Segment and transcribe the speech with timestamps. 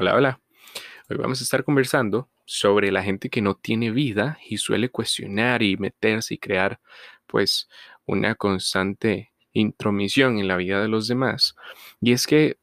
[0.00, 0.40] Hola, hola.
[1.10, 5.60] Hoy vamos a estar conversando sobre la gente que no tiene vida y suele cuestionar
[5.64, 6.78] y meterse y crear
[7.26, 7.68] pues
[8.06, 11.56] una constante intromisión en la vida de los demás.
[12.00, 12.58] Y es que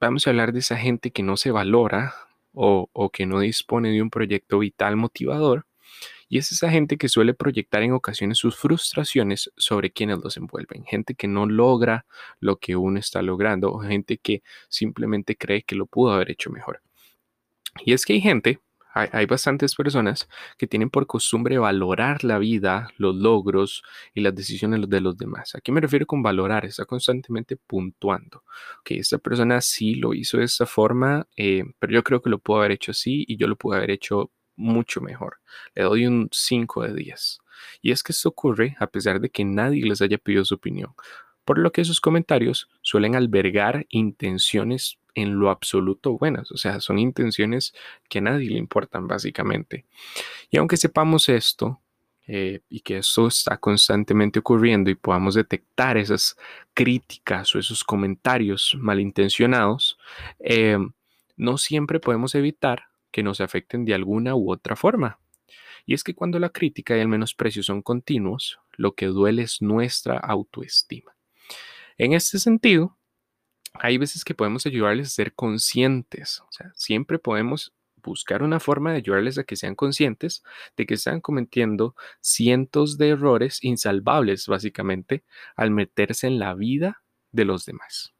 [0.00, 2.14] vamos a hablar de esa gente que no se valora
[2.54, 5.66] o, o que no dispone de un proyecto vital motivador
[6.28, 10.84] y es esa gente que suele proyectar en ocasiones sus frustraciones sobre quienes los envuelven.
[10.84, 12.06] Gente que no logra
[12.40, 16.50] lo que uno está logrando o gente que simplemente cree que lo pudo haber hecho
[16.50, 16.80] mejor.
[17.84, 18.60] Y es que hay gente,
[18.94, 23.82] hay, bastantes personas que tienen por costumbre valorar la vida, los logros
[24.14, 25.56] y las decisiones de los demás.
[25.56, 26.64] ¿A qué me refiero con valorar?
[26.64, 28.44] Está constantemente puntuando.
[28.84, 32.38] Que esta persona sí lo hizo de esta forma, eh, pero yo creo que lo
[32.38, 35.38] pudo haber hecho así y yo lo pude haber hecho mucho mejor.
[35.74, 37.40] Le doy un 5 de 10.
[37.82, 40.94] Y es que esto ocurre a pesar de que nadie les haya pedido su opinión,
[41.44, 46.98] por lo que sus comentarios suelen albergar intenciones en lo absoluto buenas, o sea, son
[46.98, 47.72] intenciones
[48.08, 49.84] que a nadie le importan básicamente.
[50.50, 51.80] Y aunque sepamos esto,
[52.26, 56.36] eh, y que esto está constantemente ocurriendo y podamos detectar esas
[56.72, 59.98] críticas o esos comentarios malintencionados,
[60.38, 60.78] eh,
[61.36, 62.84] no siempre podemos evitar
[63.14, 65.20] que nos afecten de alguna u otra forma.
[65.86, 69.62] Y es que cuando la crítica y el menosprecio son continuos, lo que duele es
[69.62, 71.14] nuestra autoestima.
[71.96, 72.98] En este sentido,
[73.74, 76.42] hay veces que podemos ayudarles a ser conscientes,
[76.74, 80.42] siempre podemos buscar una forma de ayudarles a que sean conscientes
[80.76, 85.22] de que están cometiendo cientos de errores insalvables, básicamente,
[85.54, 88.14] al meterse en la vida de los demás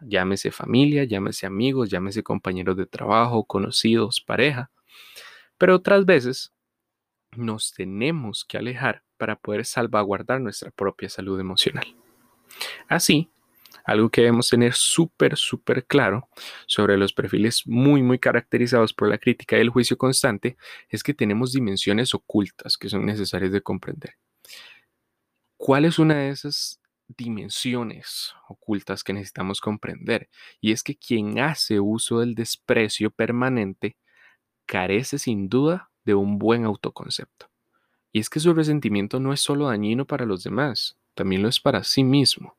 [0.00, 4.70] llámese familia, llámese amigos, llámese compañeros de trabajo, conocidos, pareja.
[5.58, 6.52] Pero otras veces
[7.36, 11.86] nos tenemos que alejar para poder salvaguardar nuestra propia salud emocional.
[12.88, 13.30] Así,
[13.84, 16.28] algo que debemos tener súper, súper claro
[16.66, 20.56] sobre los perfiles muy, muy caracterizados por la crítica y el juicio constante
[20.88, 24.14] es que tenemos dimensiones ocultas que son necesarias de comprender.
[25.56, 30.28] ¿Cuál es una de esas dimensiones ocultas que necesitamos comprender.
[30.60, 33.96] Y es que quien hace uso del desprecio permanente
[34.66, 37.50] carece sin duda de un buen autoconcepto.
[38.12, 41.60] Y es que su resentimiento no es solo dañino para los demás, también lo es
[41.60, 42.56] para sí mismo.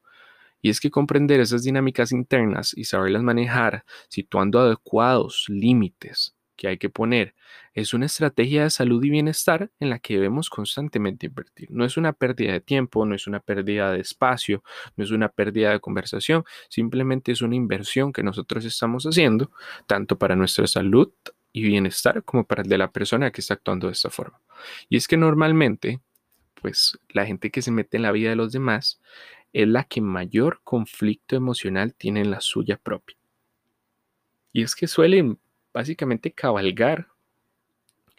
[0.61, 6.77] Y es que comprender esas dinámicas internas y saberlas manejar, situando adecuados límites que hay
[6.77, 7.35] que poner
[7.73, 11.71] es una estrategia de salud y bienestar en la que debemos constantemente invertir.
[11.71, 14.61] No es una pérdida de tiempo, no es una pérdida de espacio,
[14.97, 19.51] no es una pérdida de conversación, simplemente es una inversión que nosotros estamos haciendo,
[19.87, 21.13] tanto para nuestra salud
[21.53, 24.41] y bienestar como para el de la persona que está actuando de esta forma.
[24.89, 26.01] Y es que normalmente,
[26.61, 28.99] pues la gente que se mete en la vida de los demás
[29.53, 33.15] es la que mayor conflicto emocional tiene en la suya propia.
[34.51, 35.39] Y es que suelen
[35.73, 37.07] básicamente cabalgar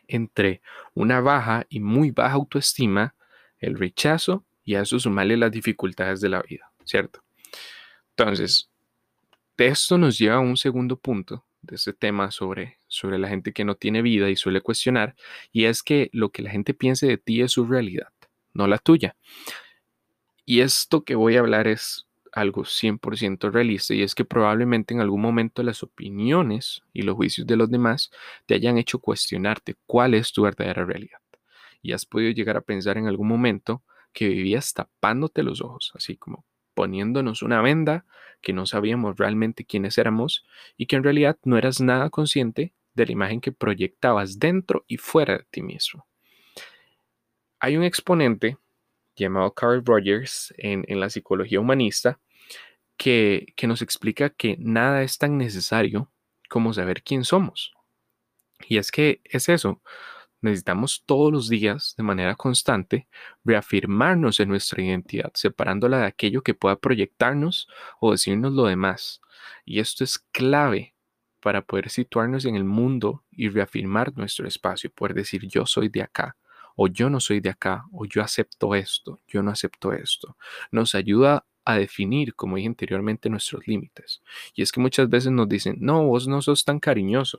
[0.09, 0.61] entre
[0.95, 3.15] una baja y muy baja autoestima,
[3.59, 7.23] el rechazo y a eso sumarle las dificultades de la vida, ¿cierto?
[8.17, 8.69] Entonces,
[9.57, 13.65] esto nos lleva a un segundo punto de este tema sobre, sobre la gente que
[13.65, 15.15] no tiene vida y suele cuestionar,
[15.53, 18.09] y es que lo que la gente piense de ti es su realidad,
[18.55, 19.17] no la tuya.
[20.47, 25.01] Y esto que voy a hablar es algo 100% realista y es que probablemente en
[25.01, 28.11] algún momento las opiniones y los juicios de los demás
[28.47, 31.21] te hayan hecho cuestionarte cuál es tu verdadera realidad.
[31.83, 33.83] Y has podido llegar a pensar en algún momento
[34.13, 38.05] que vivías tapándote los ojos, así como poniéndonos una venda
[38.41, 40.45] que no sabíamos realmente quiénes éramos
[40.77, 44.97] y que en realidad no eras nada consciente de la imagen que proyectabas dentro y
[44.97, 46.07] fuera de ti mismo.
[47.59, 48.57] Hay un exponente
[49.21, 52.19] llamado Carl Rogers en, la psicología humanista,
[52.97, 56.11] que, que nos explica que nada es tan necesario
[56.49, 57.73] como saber quién somos.
[58.69, 59.81] Y es que es eso,
[60.41, 63.09] necesitamos todos los días, de manera constante,
[63.45, 67.69] reafirmarnos en nuestra identidad, separándola de aquello que pueda proyectarnos
[68.01, 69.21] o decirnos lo demás.
[69.65, 70.95] Y esto es clave
[71.41, 76.03] para poder situarnos en el mundo y reafirmar nuestro espacio, poder decir yo soy de
[76.03, 76.37] acá,
[76.77, 80.37] o yo no soy de acá, o yo acepto esto, yo no acepto esto.
[80.71, 84.23] Nos ayuda a definir, como dije anteriormente, nuestros límites.
[84.55, 87.39] Y es que muchas veces nos dicen, no, vos no sos tan cariñoso.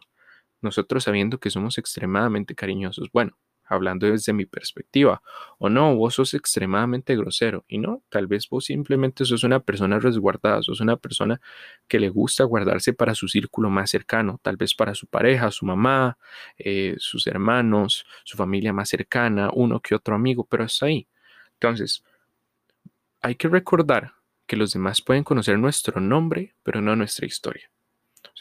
[0.61, 3.11] Nosotros sabiendo que somos extremadamente cariñosos.
[3.11, 3.37] Bueno,
[3.71, 5.21] hablando desde mi perspectiva.
[5.57, 7.63] O no, vos sos extremadamente grosero.
[7.67, 11.41] Y no, tal vez vos simplemente sos una persona resguardada, sos una persona
[11.87, 15.65] que le gusta guardarse para su círculo más cercano, tal vez para su pareja, su
[15.65, 16.17] mamá,
[16.57, 21.07] eh, sus hermanos, su familia más cercana, uno que otro amigo, pero es ahí.
[21.53, 22.03] Entonces,
[23.21, 24.13] hay que recordar
[24.47, 27.69] que los demás pueden conocer nuestro nombre, pero no nuestra historia.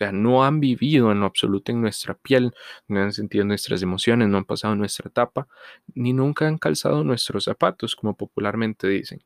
[0.01, 2.55] Sea, no han vivido en lo absoluto en nuestra piel,
[2.89, 5.47] no han sentido nuestras emociones, no han pasado nuestra etapa,
[5.95, 9.23] ni nunca han calzado nuestros zapatos, como popularmente dicen.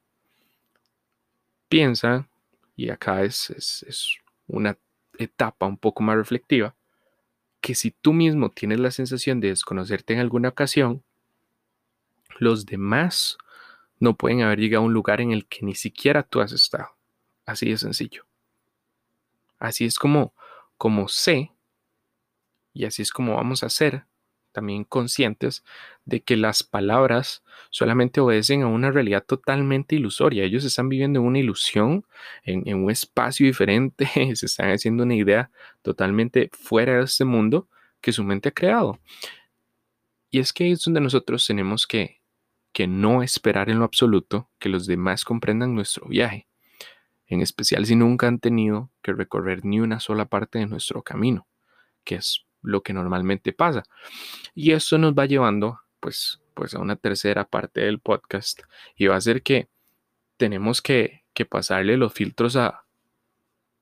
[1.69, 2.29] Piensa,
[2.75, 4.17] y acá es, es
[4.49, 4.76] una
[5.17, 6.75] etapa un poco más reflexiva,
[7.61, 11.05] que si tú mismo tienes la sensación de desconocerte en alguna ocasión,
[12.41, 13.38] los demás
[14.00, 16.88] no pueden haber llegado a un lugar en el que ni siquiera tú has estado.
[17.47, 18.27] Así de sencillo.
[19.61, 20.35] Así es como,
[20.85, 21.51] como sé,
[22.75, 24.05] y así es como vamos a ser
[24.53, 25.65] también conscientes
[26.05, 30.45] de que las palabras solamente obedecen a una realidad totalmente ilusoria.
[30.45, 32.05] Ellos están viviendo en una ilusión,
[32.43, 35.51] en, un espacio diferente, se están haciendo una idea
[35.81, 37.67] totalmente fuera de este mundo
[38.03, 39.01] que su mente ha creado.
[40.29, 42.21] Y es que es donde nosotros tenemos que,
[42.75, 46.47] que no esperar en lo absoluto que los demás comprendan nuestro viaje,
[47.35, 51.47] en especial si nunca han tenido que recorrer ni una sola parte de nuestro camino,
[52.05, 53.83] que es lo que normalmente pasa.
[54.55, 58.61] Y eso nos va llevando pues, pues a una tercera parte del podcast
[58.97, 59.69] y va a ser que
[60.37, 62.85] tenemos que, que pasarle los filtros a,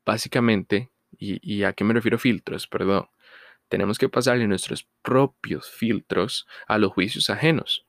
[0.05, 3.09] básicamente, y, y, a qué me refiero filtros, perdón,
[3.69, 7.87] tenemos que pasarle nuestros propios filtros a los juicios ajenos.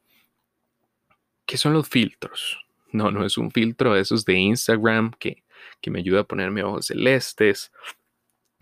[1.45, 2.65] ¿Qué son los filtros?
[2.91, 5.42] No, no es un filtro de esos de Instagram que,
[5.81, 7.71] que me ayuda a ponerme ojos celestes,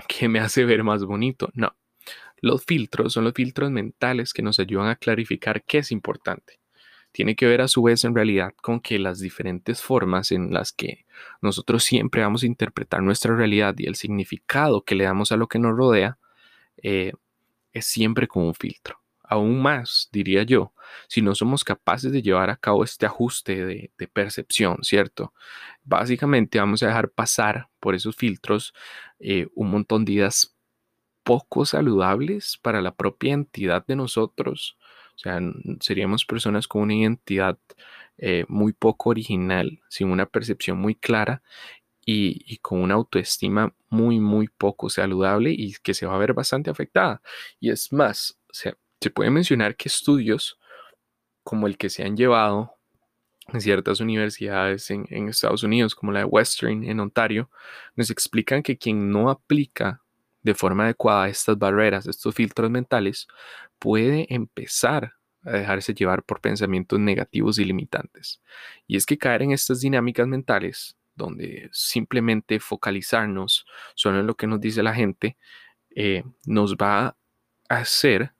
[0.07, 1.49] que me hace ver más bonito.
[1.53, 1.75] No,
[2.41, 6.59] los filtros son los filtros mentales que nos ayudan a clarificar qué es importante.
[7.11, 10.71] Tiene que ver a su vez en realidad con que las diferentes formas en las
[10.71, 11.05] que
[11.41, 15.47] nosotros siempre vamos a interpretar nuestra realidad y el significado que le damos a lo
[15.47, 16.17] que nos rodea
[16.81, 17.13] eh,
[17.73, 19.00] es siempre con un filtro.
[19.31, 20.73] Aún más, diría yo,
[21.07, 25.33] si no somos capaces de llevar a cabo este ajuste de, percepción, ¿cierto?
[25.85, 28.73] Básicamente vamos a dejar pasar por esos filtros
[29.19, 30.53] eh, un montón de ideas
[31.23, 34.77] poco saludables para la propia entidad de nosotros.
[35.15, 35.39] O sea,
[35.79, 37.57] seríamos personas con una identidad
[38.17, 41.41] eh, muy poco original, sin una percepción muy clara
[42.05, 46.69] y, con una autoestima muy, muy poco saludable y que se va a ver bastante
[46.69, 47.21] afectada.
[47.61, 50.59] Y es más, o sea, se puede mencionar que estudios
[51.43, 52.75] como el que se han llevado
[53.47, 57.49] en ciertas universidades en, Estados Unidos, como la de Western en Ontario,
[57.95, 60.01] nos explican que quien no aplica
[60.43, 63.27] de forma adecuada estas barreras, estos filtros mentales,
[63.79, 65.13] puede empezar
[65.43, 68.41] a dejarse llevar por pensamientos negativos y limitantes.
[68.87, 73.65] Y es que caer en estas dinámicas mentales, donde simplemente focalizarnos
[73.95, 75.37] solo en lo que nos dice la gente,
[75.95, 77.15] eh, nos va a
[77.67, 78.33] hacer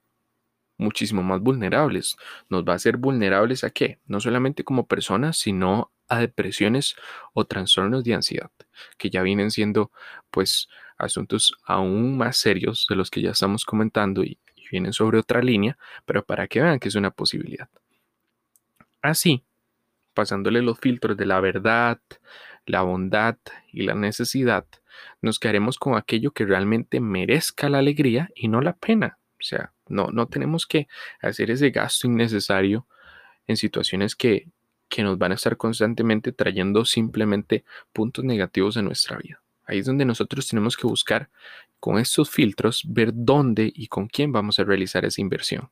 [0.81, 2.17] muchísimo más vulnerables.
[2.49, 3.99] Nos va a hacer vulnerables a qué?
[4.07, 6.95] No solamente como personas, sino a depresiones
[7.33, 8.51] o trastornos de ansiedad,
[8.97, 9.91] que ya vienen siendo
[10.29, 10.67] pues
[10.97, 14.37] asuntos aún más serios de los que ya estamos comentando y,
[14.71, 17.67] vienen sobre otra línea, pero para que vean que es una posibilidad.
[19.01, 19.43] Así,
[20.13, 21.99] pasándole los filtros de la verdad,
[22.65, 23.35] la bondad
[23.73, 24.65] y la necesidad,
[25.21, 29.17] nos quedaremos con aquello que realmente merezca la alegría y no la pena.
[29.41, 30.87] O sea, no, no tenemos que
[31.21, 32.87] hacer ese gasto innecesario
[33.47, 34.47] en situaciones que,
[34.89, 39.41] que nos van a estar constantemente trayendo simplemente puntos negativos en nuestra vida.
[39.65, 41.29] Ahí es donde nosotros tenemos que buscar
[41.79, 45.69] con estos filtros ver dónde y con quién vamos a realizar esa inversión.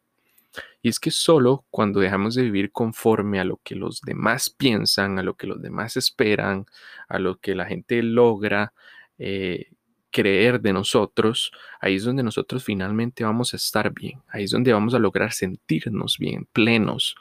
[0.82, 5.20] Y es que solo cuando dejamos de vivir conforme a lo que los demás piensan,
[5.20, 6.66] a lo que los demás esperan,
[7.08, 8.74] a lo que la gente logra
[9.18, 9.72] eh,
[10.12, 14.74] creer de nosotros, ahí es donde nosotros finalmente vamos a estar bien, ahí es donde
[14.74, 17.16] vamos a lograr sentirnos bien, plenos.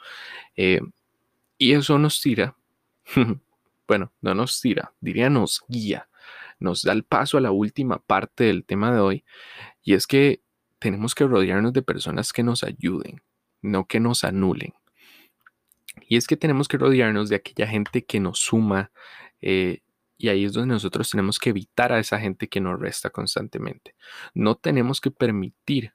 [0.55, 0.81] Eh,
[1.57, 2.55] y eso nos tira,
[3.87, 6.09] bueno, no nos tira, diría nos guía
[6.59, 9.25] nos da el paso a la última parte del tema de hoy,
[9.81, 10.41] y es que
[10.77, 13.21] tenemos que rodearnos de personas que nos ayuden,
[13.61, 14.73] no que nos anulen.
[16.07, 18.91] Y es que tenemos que rodearnos de aquella gente que nos suma,
[19.41, 19.81] eh,
[20.19, 23.95] y ahí es donde nosotros tenemos que evitar a esa gente que nos resta constantemente.
[24.33, 25.93] No tenemos que permitir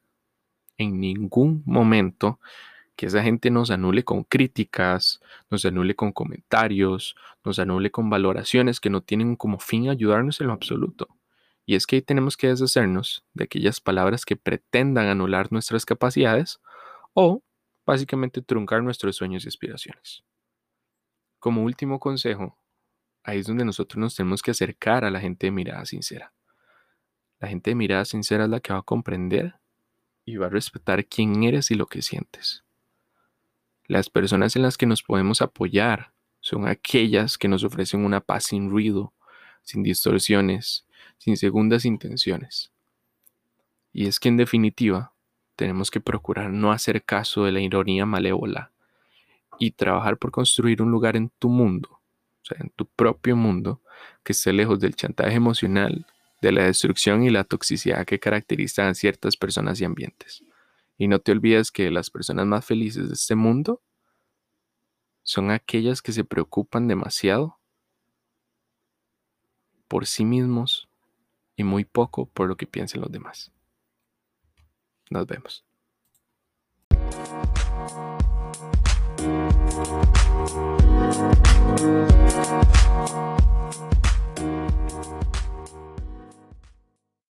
[0.79, 2.41] en ningún momento
[2.97, 7.15] que esa gente nos anule con críticas, nos anule con comentarios,
[7.45, 11.09] nos anule con valoraciones que no tienen como fin ayudarnos en lo absoluto.
[11.67, 16.61] Y es que tenemos que deshacernos de aquellas palabras que pretendan anular nuestras capacidades
[17.13, 17.43] o
[17.85, 20.25] básicamente truncar nuestros sueños y aspiraciones.
[21.39, 22.57] Como último consejo,
[23.25, 26.33] ahí es donde nosotros nos tenemos que acercar a la gente de mirada sincera.
[27.41, 29.57] La gente de mirada sincera es la que va a comprender
[30.25, 32.65] y va a respetar quién eres y lo que sientes.
[33.87, 38.45] Las personas en las que nos podemos apoyar son aquellas que nos ofrecen una paz
[38.45, 39.13] sin ruido,
[39.63, 40.87] sin distorsiones,
[41.19, 42.71] sin segundas intenciones.
[43.93, 45.13] Y es que en definitiva
[45.57, 48.73] tenemos que procurar no hacer caso de la ironía malévola
[49.59, 51.94] y trabajar por construir un lugar en tu mundo,
[52.45, 53.81] o sea, en tu propio mundo,
[54.23, 56.07] que esté lejos del chantaje emocional,
[56.43, 60.45] de la destrucción y la toxicidad que caracterizan a ciertas personas y ambientes.
[60.99, 63.83] Y no te olvides que las personas más felices de este mundo
[65.23, 67.59] son aquellas que se preocupan demasiado
[69.89, 70.89] por sí mismos
[71.57, 73.53] y muy poco por lo que piensen los demás.
[75.09, 75.65] Nos vemos.
[79.25, 79.33] We'll
[81.79, 81.95] be
[83.07, 83.54] right.